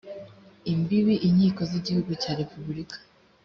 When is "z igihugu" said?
1.69-2.11